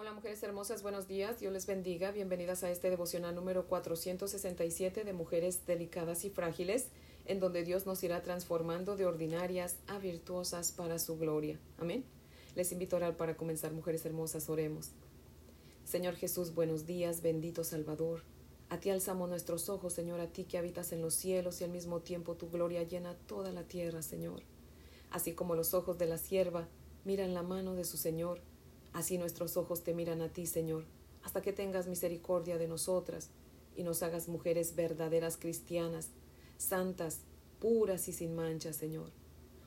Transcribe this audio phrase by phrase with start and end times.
[0.00, 5.12] Hola mujeres hermosas, buenos días, Dios les bendiga, bienvenidas a este devocional número 467 de
[5.12, 6.86] Mujeres Delicadas y Frágiles,
[7.24, 11.58] en donde Dios nos irá transformando de ordinarias a virtuosas para su gloria.
[11.78, 12.04] Amén.
[12.54, 14.92] Les invito a orar para comenzar, mujeres hermosas, oremos.
[15.84, 18.22] Señor Jesús, buenos días, bendito Salvador.
[18.68, 21.70] A ti alzamos nuestros ojos, Señor, a ti que habitas en los cielos y al
[21.70, 24.44] mismo tiempo tu gloria llena toda la tierra, Señor.
[25.10, 26.68] Así como los ojos de la sierva
[27.04, 28.40] miran la mano de su Señor,
[28.92, 30.84] Así nuestros ojos te miran a ti, Señor,
[31.22, 33.30] hasta que tengas misericordia de nosotras
[33.76, 36.10] y nos hagas mujeres verdaderas cristianas,
[36.56, 37.20] santas,
[37.60, 39.10] puras y sin mancha, Señor.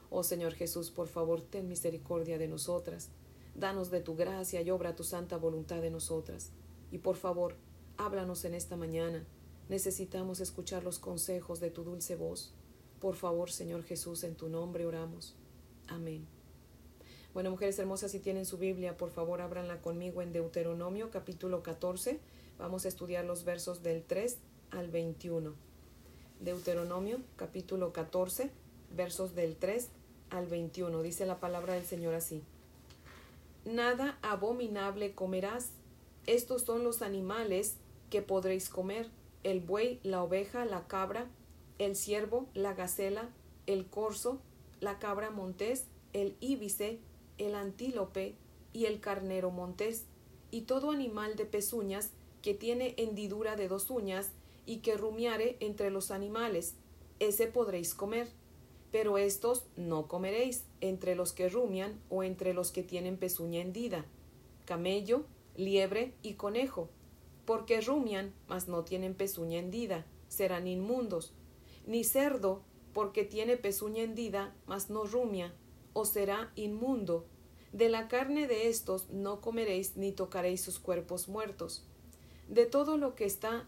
[0.09, 3.09] Oh Señor Jesús, por favor, ten misericordia de nosotras.
[3.55, 6.51] Danos de tu gracia y obra tu santa voluntad de nosotras.
[6.91, 7.55] Y por favor,
[7.97, 9.25] háblanos en esta mañana.
[9.69, 12.53] Necesitamos escuchar los consejos de tu dulce voz.
[12.99, 15.35] Por favor, Señor Jesús, en tu nombre oramos.
[15.87, 16.40] Amén.
[17.33, 22.19] Bueno, mujeres hermosas, si tienen su Biblia, por favor, ábranla conmigo en Deuteronomio capítulo 14.
[22.59, 24.37] Vamos a estudiar los versos del 3
[24.71, 25.53] al 21.
[26.41, 28.51] Deuteronomio capítulo 14,
[28.93, 29.87] versos del 3
[30.29, 31.01] al 21.
[31.01, 32.43] Dice la palabra del Señor así.
[33.63, 35.69] Nada abominable comerás.
[36.27, 37.77] Estos son los animales
[38.09, 39.09] que podréis comer.
[39.43, 41.29] El buey, la oveja, la cabra,
[41.79, 43.29] el ciervo, la gacela,
[43.67, 44.41] el corzo,
[44.81, 46.99] la cabra montés, el íbice,
[47.37, 48.35] el antílope
[48.73, 50.05] y el carnero montés,
[50.51, 54.31] y todo animal de pezuñas que tiene hendidura de dos uñas
[54.65, 56.75] y que rumiare entre los animales,
[57.19, 58.27] ese podréis comer.
[58.91, 64.05] Pero estos no comeréis entre los que rumian o entre los que tienen pezuña hendida,
[64.65, 65.23] camello,
[65.55, 66.89] liebre y conejo,
[67.45, 71.31] porque rumian, mas no tienen pezuña hendida, serán inmundos,
[71.87, 72.61] ni cerdo,
[72.93, 75.53] porque tiene pezuña hendida, mas no rumia,
[75.93, 77.25] o será inmundo.
[77.73, 81.83] De la carne de estos no comeréis ni tocaréis sus cuerpos muertos.
[82.47, 83.65] De todo lo que está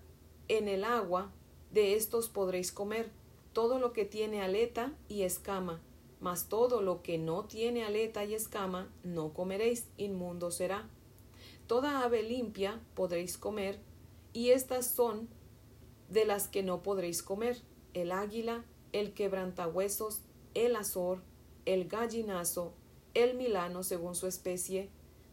[0.47, 1.31] en el agua,
[1.71, 3.09] de estos podréis comer,
[3.53, 5.81] todo lo que tiene aleta y escama,
[6.19, 10.89] mas todo lo que no tiene aleta y escama no comeréis, inmundo será.
[11.67, 13.79] Toda ave limpia podréis comer,
[14.33, 15.29] y estas son
[16.09, 17.61] de las que no podréis comer,
[17.93, 20.21] el águila, el quebrantahuesos,
[20.53, 21.21] el azor,
[21.65, 22.73] el gallinazo,
[23.13, 24.89] el milano según su especie,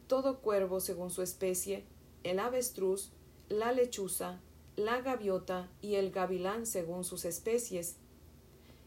[0.07, 1.85] todo cuervo según su especie,
[2.25, 3.11] el avestruz,
[3.49, 4.41] la lechuza,
[4.77, 7.97] la gaviota y el gavilán según sus especies,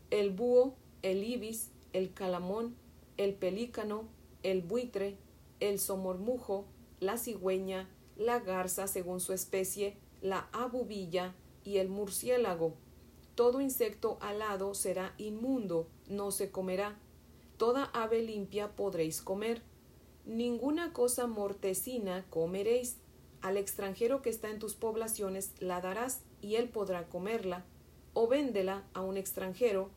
[0.10, 2.76] el búho, el ibis, el calamón,
[3.18, 4.06] el pelícano,
[4.44, 5.18] el buitre,
[5.60, 6.66] el somormujo,
[7.00, 12.76] la cigüeña, la garza según su especie, la abubilla y el murciélago.
[13.36, 17.00] Todo insecto alado será inmundo, no se comerá,
[17.58, 19.62] toda ave limpia podréis comer.
[20.26, 22.98] Ninguna cosa mortecina comeréis.
[23.42, 27.66] Al extranjero que está en tus poblaciones la darás, y él podrá comerla,
[28.14, 29.90] o véndela a un extranjero,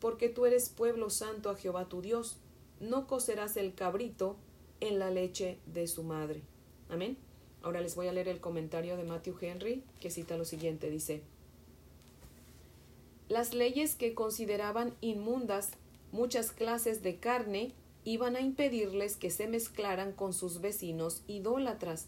[0.00, 2.36] porque tú eres pueblo santo a Jehová tu Dios.
[2.80, 4.36] No cocerás el cabrito
[4.80, 6.42] en la leche de su madre.
[6.88, 7.16] Amén.
[7.62, 11.22] Ahora les voy a leer el comentario de Matthew Henry, que cita lo siguiente, dice,
[13.28, 15.70] Las leyes que consideraban inmundas
[16.14, 22.06] muchas clases de carne iban a impedirles que se mezclaran con sus vecinos idólatras.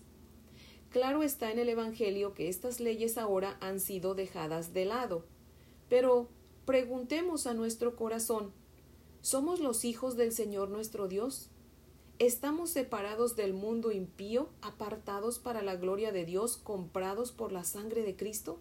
[0.90, 5.24] Claro está en el Evangelio que estas leyes ahora han sido dejadas de lado.
[5.88, 6.28] Pero
[6.66, 8.52] preguntemos a nuestro corazón,
[9.22, 11.48] ¿somos los hijos del Señor nuestro Dios?
[12.20, 18.02] ¿Estamos separados del mundo impío, apartados para la gloria de Dios, comprados por la sangre
[18.02, 18.60] de Cristo?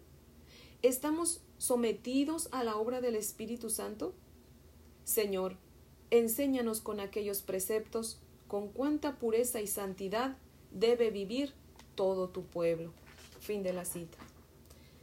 [0.81, 4.15] ¿Estamos sometidos a la obra del Espíritu Santo?
[5.05, 5.55] Señor,
[6.09, 10.35] enséñanos con aquellos preceptos con cuánta pureza y santidad
[10.71, 11.53] debe vivir
[11.93, 12.91] todo tu pueblo.
[13.39, 14.17] Fin de la cita.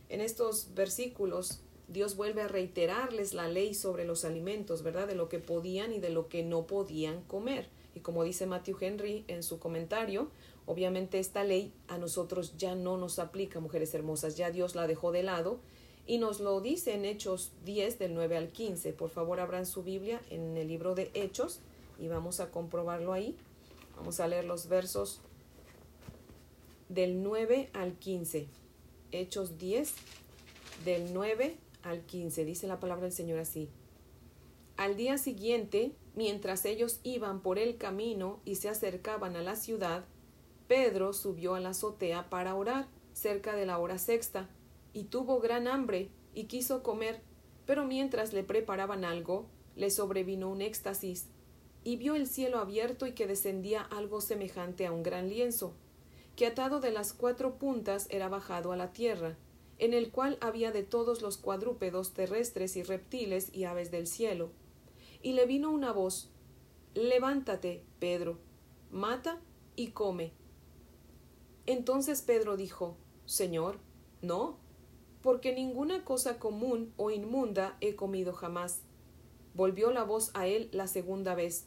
[0.08, 5.06] En estos versículos Dios vuelve a reiterarles la ley sobre los alimentos, ¿verdad?
[5.06, 7.68] De lo que podían y de lo que no podían comer.
[7.94, 10.30] Y como dice Matthew Henry en su comentario,
[10.66, 15.12] obviamente esta ley a nosotros ya no nos aplica, mujeres hermosas, ya Dios la dejó
[15.12, 15.60] de lado
[16.06, 18.92] y nos lo dice en Hechos 10 del 9 al 15.
[18.92, 21.60] Por favor, abran su Biblia en el libro de Hechos
[21.98, 23.36] y vamos a comprobarlo ahí.
[23.96, 25.20] Vamos a leer los versos
[26.88, 28.48] del 9 al 15.
[29.12, 29.94] Hechos 10
[30.84, 32.44] del 9 al 15.
[32.44, 33.68] Dice la palabra del Señor así.
[34.76, 40.04] Al día siguiente, mientras ellos iban por el camino y se acercaban a la ciudad,
[40.66, 44.48] Pedro subió a la azotea para orar cerca de la hora sexta
[44.92, 47.22] y tuvo gran hambre y quiso comer,
[47.66, 49.46] pero mientras le preparaban algo,
[49.76, 51.28] le sobrevino un éxtasis,
[51.84, 55.74] y vio el cielo abierto y que descendía algo semejante a un gran lienzo,
[56.36, 59.36] que atado de las cuatro puntas era bajado a la tierra,
[59.78, 64.52] en el cual había de todos los cuadrúpedos terrestres y reptiles y aves del cielo.
[65.22, 66.30] Y le vino una voz
[66.94, 68.38] Levántate, Pedro,
[68.90, 69.40] mata
[69.76, 70.32] y come.
[71.64, 73.78] Entonces Pedro dijo Señor,
[74.20, 74.58] no,
[75.22, 78.80] porque ninguna cosa común o inmunda he comido jamás.
[79.54, 81.66] Volvió la voz a él la segunda vez.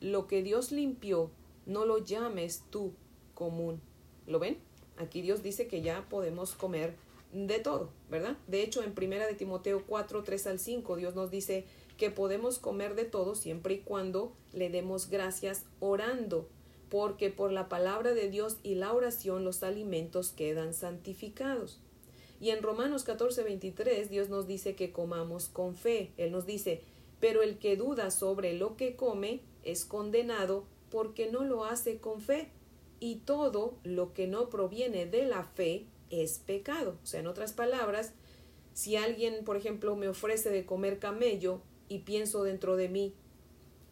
[0.00, 1.30] Lo que Dios limpió,
[1.66, 2.92] no lo llames tú
[3.34, 3.80] común.
[4.26, 4.58] ¿Lo ven?
[4.96, 6.96] Aquí Dios dice que ya podemos comer
[7.32, 8.36] de todo, ¿verdad?
[8.46, 11.66] De hecho, en primera de Timoteo 4, 3 al 5, Dios nos dice
[11.96, 16.48] que podemos comer de todo siempre y cuando le demos gracias orando,
[16.88, 21.80] porque por la palabra de Dios y la oración los alimentos quedan santificados.
[22.40, 26.12] Y en Romanos 14, 23, Dios nos dice que comamos con fe.
[26.16, 26.82] Él nos dice,
[27.20, 32.20] pero el que duda sobre lo que come es condenado porque no lo hace con
[32.20, 32.50] fe.
[33.00, 36.96] Y todo lo que no proviene de la fe es pecado.
[37.02, 38.12] O sea, en otras palabras,
[38.72, 43.14] si alguien, por ejemplo, me ofrece de comer camello y pienso dentro de mí,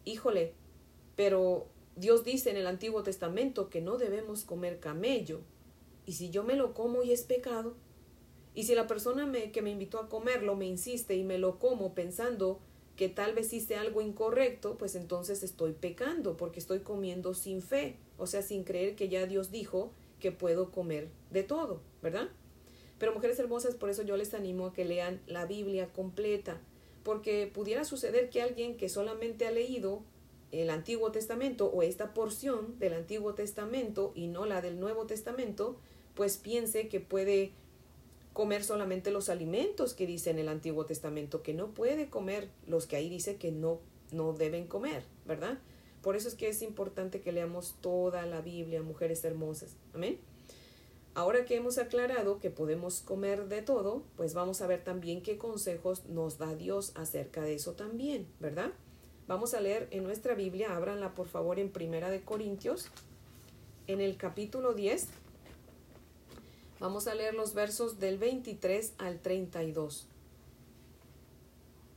[0.05, 0.53] híjole,
[1.15, 5.41] pero Dios dice en el Antiguo Testamento que no debemos comer camello.
[6.05, 7.75] Y si yo me lo como y es pecado,
[8.57, 11.93] y si la persona que me invitó a comerlo me insiste y me lo como
[11.93, 12.59] pensando
[12.95, 17.97] que tal vez hice algo incorrecto, pues entonces estoy pecando porque estoy comiendo sin fe,
[18.17, 22.29] o sea, sin creer que ya Dios dijo que puedo comer de todo, ¿verdad?
[22.97, 26.59] Pero mujeres hermosas, por eso yo les animo a que lean la Biblia completa,
[27.03, 30.01] porque pudiera suceder que alguien que solamente ha leído
[30.51, 35.77] el Antiguo Testamento o esta porción del Antiguo Testamento y no la del Nuevo Testamento,
[36.15, 37.53] pues piense que puede
[38.37, 42.85] comer solamente los alimentos que dice en el Antiguo Testamento, que no puede comer los
[42.85, 43.79] que ahí dice que no,
[44.11, 45.57] no deben comer, ¿verdad?
[46.03, 49.75] Por eso es que es importante que leamos toda la Biblia, mujeres hermosas.
[49.95, 50.19] Amén.
[51.15, 55.39] Ahora que hemos aclarado que podemos comer de todo, pues vamos a ver también qué
[55.39, 58.69] consejos nos da Dios acerca de eso también, ¿verdad?
[59.27, 62.91] Vamos a leer en nuestra Biblia, ábranla por favor en Primera de Corintios,
[63.87, 65.07] en el capítulo 10,
[66.79, 70.05] Vamos a leer los versos del 23 al 32.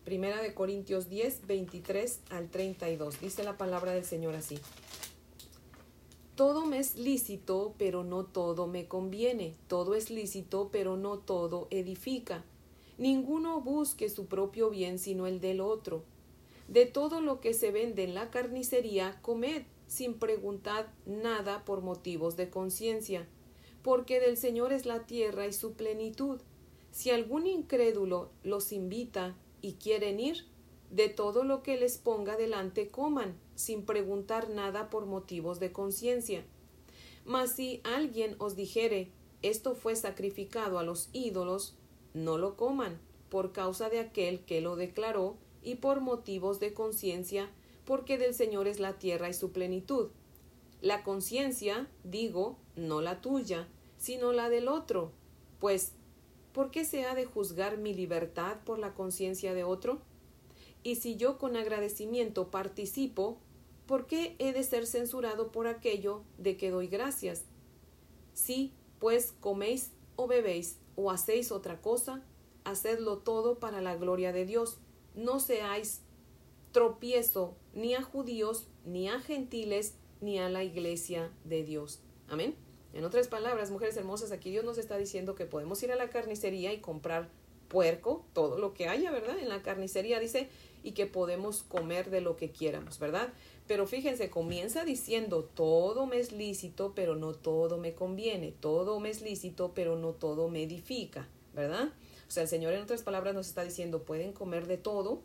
[0.06, 3.20] Primera de Corintios 10, 23 al 32.
[3.20, 4.58] Dice la palabra del Señor así.
[6.34, 9.54] Todo me es lícito, pero no todo me conviene.
[9.68, 12.42] Todo es lícito, pero no todo edifica.
[12.96, 16.04] Ninguno busque su propio bien, sino el del otro.
[16.68, 22.36] De todo lo que se vende en la carnicería, comed, sin preguntar nada por motivos
[22.36, 23.26] de conciencia
[23.82, 26.40] porque del Señor es la tierra y su plenitud.
[26.90, 30.46] Si algún incrédulo los invita y quieren ir,
[30.90, 36.44] de todo lo que les ponga delante coman, sin preguntar nada por motivos de conciencia.
[37.24, 39.10] Mas si alguien os dijere,
[39.42, 41.76] esto fue sacrificado a los ídolos,
[42.12, 42.98] no lo coman,
[43.28, 47.50] por causa de aquel que lo declaró, y por motivos de conciencia,
[47.84, 50.08] porque del Señor es la tierra y su plenitud.
[50.80, 53.68] La conciencia, digo, no la tuya,
[53.98, 55.12] sino la del otro.
[55.58, 55.92] Pues,
[56.52, 60.00] ¿por qué se ha de juzgar mi libertad por la conciencia de otro?
[60.82, 63.38] Y si yo con agradecimiento participo,
[63.86, 67.44] ¿por qué he de ser censurado por aquello de que doy gracias?
[68.32, 72.24] Si, pues, coméis o bebéis o hacéis otra cosa,
[72.64, 74.78] hacedlo todo para la gloria de Dios.
[75.14, 76.00] No seáis
[76.72, 82.00] tropiezo ni a judíos, ni a gentiles, ni a la iglesia de Dios.
[82.28, 82.54] Amén.
[82.92, 86.10] En otras palabras, mujeres hermosas, aquí Dios nos está diciendo que podemos ir a la
[86.10, 87.28] carnicería y comprar
[87.68, 89.38] puerco, todo lo que haya, ¿verdad?
[89.38, 90.48] En la carnicería dice,
[90.82, 93.32] y que podemos comer de lo que quieramos, ¿verdad?
[93.68, 99.10] Pero fíjense, comienza diciendo, todo me es lícito, pero no todo me conviene, todo me
[99.10, 101.92] es lícito, pero no todo me edifica, ¿verdad?
[102.26, 105.20] O sea, el Señor en otras palabras nos está diciendo, pueden comer de todo,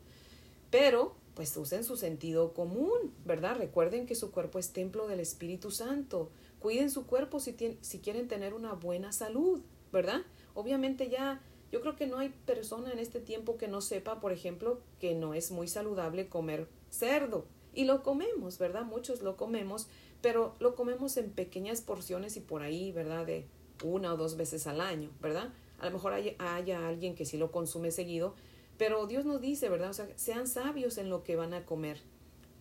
[0.70, 3.58] pero pues usen su sentido común, ¿verdad?
[3.58, 6.32] Recuerden que su cuerpo es templo del Espíritu Santo.
[6.60, 9.62] Cuiden su cuerpo si, si quieren tener una buena salud,
[9.92, 10.22] ¿verdad?
[10.54, 11.42] Obviamente ya,
[11.74, 15.14] yo creo que no hay persona en este tiempo que no sepa, por ejemplo, que
[15.14, 17.46] no es muy saludable comer cerdo.
[17.74, 18.84] Y lo comemos, ¿verdad?
[18.84, 19.88] Muchos lo comemos,
[20.22, 23.26] pero lo comemos en pequeñas porciones y por ahí, ¿verdad?
[23.26, 23.46] De
[23.84, 25.54] una o dos veces al año, ¿verdad?
[25.80, 28.34] A lo mejor haya alguien que sí lo consume seguido,
[28.78, 29.90] pero Dios nos dice, ¿verdad?
[29.90, 32.02] O sea, sean sabios en lo que van a comer.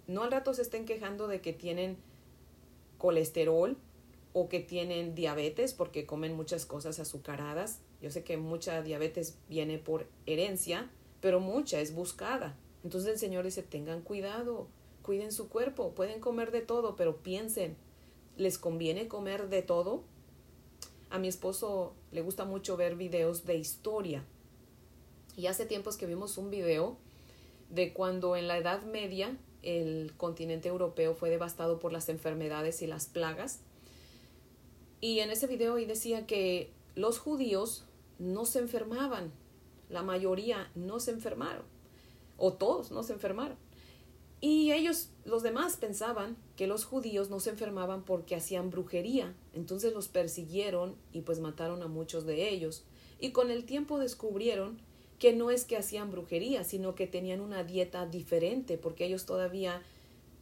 [0.06, 1.96] No al rato se estén quejando de que tienen
[2.98, 3.76] colesterol
[4.32, 7.80] o que tienen diabetes porque comen muchas cosas azucaradas.
[8.02, 10.90] Yo sé que mucha diabetes viene por herencia,
[11.20, 12.56] pero mucha es buscada.
[12.82, 14.68] Entonces el Señor dice, tengan cuidado,
[15.02, 17.76] cuiden su cuerpo, pueden comer de todo, pero piensen,
[18.36, 20.02] ¿les conviene comer de todo?
[21.10, 24.24] A mi esposo le gusta mucho ver videos de historia.
[25.36, 26.96] Y hace tiempos que vimos un video
[27.70, 32.86] de cuando en la Edad Media el continente europeo fue devastado por las enfermedades y
[32.86, 33.60] las plagas.
[35.00, 37.84] Y en ese video ahí decía que los judíos
[38.18, 39.32] no se enfermaban,
[39.88, 41.64] la mayoría no se enfermaron,
[42.36, 43.56] o todos no se enfermaron.
[44.40, 49.34] Y ellos, los demás, pensaban que los judíos no se enfermaban porque hacían brujería.
[49.54, 52.84] Entonces los persiguieron y pues mataron a muchos de ellos.
[53.18, 54.82] Y con el tiempo descubrieron
[55.24, 59.82] que no es que hacían brujería, sino que tenían una dieta diferente, porque ellos todavía,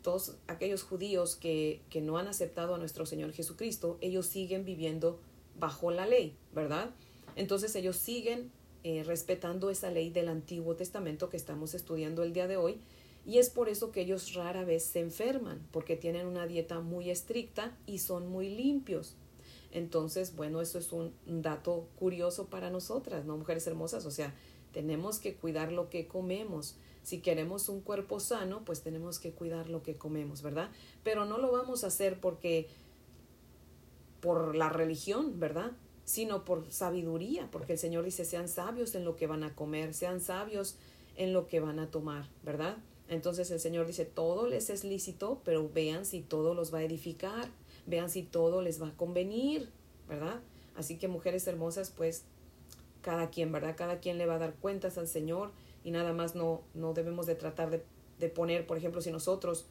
[0.02, 5.20] todos aquellos judíos que, que no han aceptado a nuestro Señor Jesucristo, ellos siguen viviendo
[5.56, 6.90] bajo la ley, ¿verdad?
[7.36, 8.50] Entonces ellos siguen
[8.82, 12.80] eh, respetando esa ley del Antiguo Testamento que estamos estudiando el día de hoy
[13.24, 17.08] y es por eso que ellos rara vez se enferman, porque tienen una dieta muy
[17.08, 19.14] estricta y son muy limpios.
[19.70, 23.38] Entonces, bueno, eso es un dato curioso para nosotras, ¿no?
[23.38, 24.34] Mujeres hermosas, o sea,
[24.72, 26.76] tenemos que cuidar lo que comemos.
[27.02, 30.70] Si queremos un cuerpo sano, pues tenemos que cuidar lo que comemos, ¿verdad?
[31.02, 32.68] Pero no lo vamos a hacer porque
[34.20, 35.72] por la religión, ¿verdad?
[36.04, 39.94] Sino por sabiduría, porque el Señor dice, sean sabios en lo que van a comer,
[39.94, 40.76] sean sabios
[41.16, 42.76] en lo que van a tomar, ¿verdad?
[43.08, 46.84] Entonces el Señor dice, todo les es lícito, pero vean si todo los va a
[46.84, 47.50] edificar,
[47.86, 49.68] vean si todo les va a convenir,
[50.08, 50.40] ¿verdad?
[50.76, 52.24] Así que mujeres hermosas, pues
[53.02, 53.74] cada quien, ¿verdad?
[53.76, 55.50] Cada quien le va a dar cuentas al Señor
[55.84, 57.84] y nada más no, no debemos de tratar de,
[58.18, 59.66] de poner, por ejemplo, si nosotros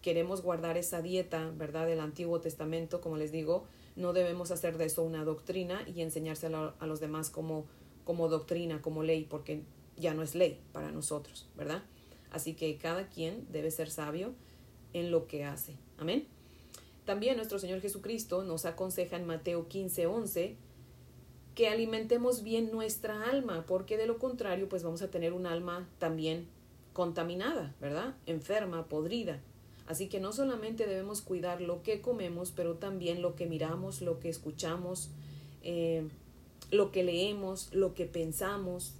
[0.00, 1.86] queremos guardar esa dieta, ¿verdad?
[1.86, 3.64] Del Antiguo Testamento, como les digo,
[3.96, 7.66] no debemos hacer de eso una doctrina y enseñárselo a los demás como,
[8.04, 9.62] como doctrina, como ley, porque
[9.96, 11.82] ya no es ley para nosotros, ¿verdad?
[12.30, 14.34] Así que cada quien debe ser sabio
[14.92, 15.74] en lo que hace.
[15.98, 16.26] Amén.
[17.04, 20.56] También nuestro Señor Jesucristo nos aconseja en Mateo 15, 11
[21.56, 25.88] que alimentemos bien nuestra alma, porque de lo contrario, pues vamos a tener un alma
[25.98, 26.46] también
[26.92, 28.14] contaminada, ¿verdad?
[28.26, 29.40] Enferma, podrida.
[29.88, 34.20] Así que no solamente debemos cuidar lo que comemos, pero también lo que miramos, lo
[34.20, 35.10] que escuchamos,
[35.64, 36.06] eh,
[36.70, 38.94] lo que leemos, lo que pensamos,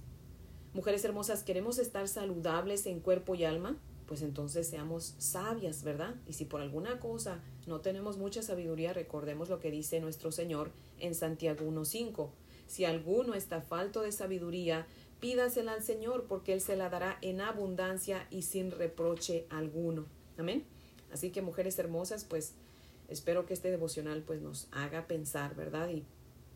[0.77, 3.75] Mujeres hermosas, ¿queremos estar saludables en cuerpo y alma?
[4.05, 6.13] Pues entonces seamos sabias, ¿verdad?
[6.27, 10.69] Y si por alguna cosa no tenemos mucha sabiduría, recordemos lo que dice nuestro Señor
[10.99, 12.29] en Santiago 1.5.
[12.67, 14.85] Si alguno está falto de sabiduría,
[15.19, 20.05] pídasela al Señor, porque Él se la dará en abundancia y sin reproche alguno.
[20.37, 20.63] Amén.
[21.11, 22.53] Así que mujeres hermosas, pues
[23.07, 25.89] espero que este devocional pues nos haga pensar, ¿verdad?
[25.89, 26.03] Y,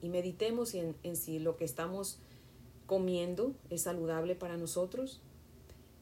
[0.01, 2.19] y meditemos en, en si lo que estamos
[2.85, 5.21] comiendo es saludable para nosotros,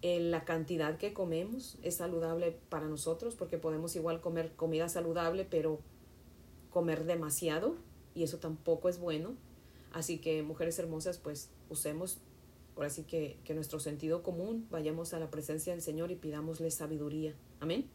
[0.01, 5.80] la cantidad que comemos es saludable para nosotros, porque podemos igual comer comida saludable, pero
[6.70, 7.75] comer demasiado,
[8.16, 9.36] y eso tampoco es bueno.
[9.91, 12.19] Así que, mujeres hermosas, pues usemos
[12.75, 16.72] ahora sí que, que nuestro sentido común, vayamos a la presencia del Señor y pidámosle
[16.72, 17.36] sabiduría.
[17.60, 17.89] Amén.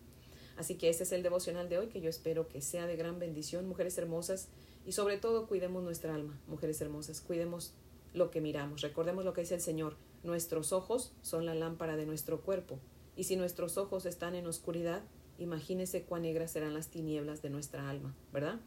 [0.57, 3.19] Así que ese es el devocional de hoy, que yo espero que sea de gran
[3.19, 4.49] bendición, mujeres hermosas,
[4.87, 7.73] y sobre todo cuidemos nuestra alma, mujeres hermosas, cuidemos
[8.13, 8.83] lo que miramos.
[8.83, 12.79] Recordemos lo que dice el Señor, nuestros ojos son la lámpara de nuestro cuerpo,
[13.17, 15.03] y si nuestros ojos están en oscuridad,
[15.39, 18.61] imagínese cuán negras serán las tinieblas de nuestra alma, ¿verdad?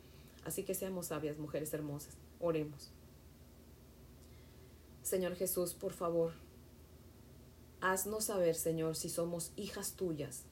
[0.44, 2.18] Así que seamos sabias, mujeres hermosas.
[2.40, 2.92] Oremos.
[5.08, 6.34] Señor Jesús, por favor,
[7.82, 10.44] haznos saber, Señor, si somos hijas tuyas.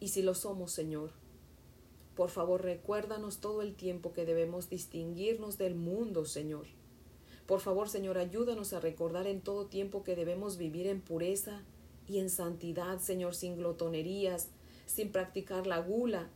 [0.00, 1.10] Y si lo somos, Señor,
[2.14, 6.66] por favor, recuérdanos todo el tiempo que debemos distinguirnos del mundo, Señor
[7.46, 11.62] por favor, Señor, ayúdanos a recordar en todo tiempo que debemos vivir en pureza
[12.08, 14.48] y en santidad, Señor, sin glotonerías,
[14.86, 16.28] sin practicar la gula.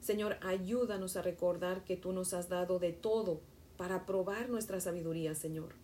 [0.00, 3.40] Señor, ayúdanos a recordar que tú nos has dado de todo
[3.78, 5.74] para probar nuestra sabiduría, Señor.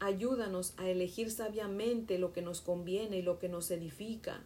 [0.00, 4.42] Ayúdanos a elegir sabiamente lo que nos conviene y lo que nos edifica.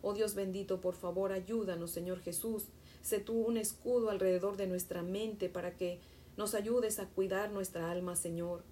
[0.00, 2.64] Oh Dios bendito, por favor, ayúdanos, Señor Jesús.
[3.02, 6.00] Sé tú un escudo alrededor de nuestra mente para que
[6.36, 8.62] nos ayudes a cuidar nuestra alma, Señor.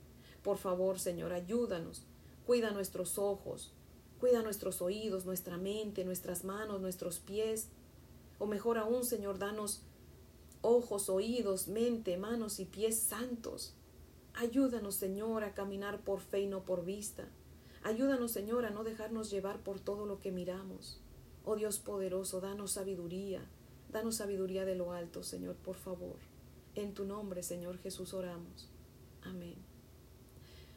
[0.42, 2.04] Por favor, Señor, ayúdanos.
[2.46, 3.72] Cuida nuestros ojos,
[4.20, 7.68] cuida nuestros oídos, nuestra mente, nuestras manos, nuestros pies.
[8.38, 9.82] O mejor aún, Señor, danos
[10.62, 13.74] ojos, oídos, mente, manos y pies santos.
[14.34, 17.28] Ayúdanos, Señor, a caminar por fe y no por vista.
[17.84, 21.00] Ayúdanos, Señor, a no dejarnos llevar por todo lo que miramos.
[21.44, 23.46] Oh Dios poderoso, danos sabiduría.
[23.92, 26.16] Danos sabiduría de lo alto, Señor, por favor.
[26.74, 28.68] En tu nombre, Señor Jesús, oramos.
[29.22, 29.54] Amén.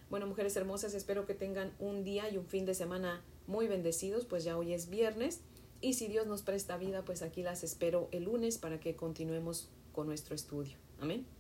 [0.09, 4.25] Bueno, mujeres hermosas, espero que tengan un día y un fin de semana muy bendecidos,
[4.25, 5.41] pues ya hoy es viernes.
[5.81, 9.69] Y si Dios nos presta vida, pues aquí las espero el lunes para que continuemos
[9.93, 10.77] con nuestro estudio.
[10.99, 11.37] Amén.